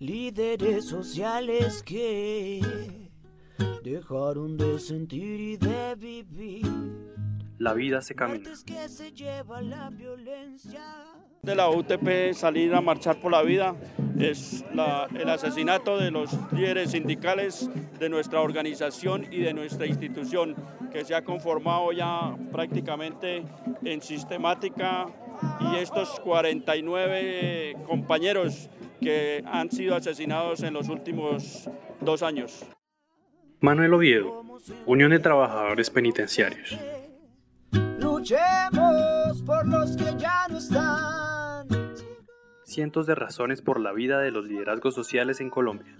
líderes 0.00 0.86
sociales 0.86 1.82
que 1.82 2.60
dejaron 3.84 4.56
de 4.56 4.78
sentir 4.78 5.40
y 5.40 5.56
de 5.58 5.94
vivir. 5.94 6.66
La 7.58 7.74
vida 7.74 8.00
se 8.00 8.14
camina. 8.14 8.48
Que 8.64 8.88
se 8.88 9.12
lleva 9.12 9.60
la 9.62 9.90
violencia. 9.90 10.82
de 11.42 11.54
la 11.56 11.70
UTP 11.70 12.34
salir 12.34 12.74
a 12.74 12.82
marchar 12.82 13.18
por 13.18 13.32
la 13.32 13.40
vida 13.42 13.74
es 14.18 14.62
la- 14.74 15.08
el 15.18 15.26
asesinato 15.30 15.96
de 15.96 16.10
los 16.10 16.30
líderes 16.52 16.90
sindicales 16.90 17.70
de 17.98 18.10
nuestra 18.10 18.42
organización 18.42 19.24
y 19.32 19.38
de 19.40 19.54
nuestra 19.54 19.86
institución, 19.86 20.54
que 20.92 21.02
se 21.02 21.14
ha 21.14 21.24
conformado 21.24 21.92
ya 21.92 22.36
prácticamente 22.52 23.42
en 23.82 24.02
sistemática 24.02 25.06
y 25.72 25.76
estos 25.76 26.20
49 26.20 27.74
compañeros 27.86 28.68
que 29.00 29.42
han 29.46 29.70
sido 29.70 29.96
asesinados 29.96 30.62
en 30.62 30.74
los 30.74 30.88
últimos 30.88 31.68
dos 32.00 32.22
años. 32.22 32.66
Manuel 33.60 33.94
Oviedo, 33.94 34.44
Unión 34.86 35.10
de 35.10 35.18
Trabajadores 35.18 35.90
Penitenciarios. 35.90 36.78
Luchemos 37.98 39.42
por 39.44 39.66
los 39.66 39.96
que 39.96 40.16
ya 40.18 40.46
no 40.48 40.58
están. 40.58 41.68
Cientos 42.64 43.06
de 43.06 43.14
razones 43.14 43.62
por 43.62 43.80
la 43.80 43.92
vida 43.92 44.20
de 44.20 44.30
los 44.30 44.46
liderazgos 44.46 44.94
sociales 44.94 45.40
en 45.40 45.50
Colombia. 45.50 45.99